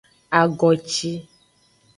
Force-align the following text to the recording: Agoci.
Agoci. 0.39 1.13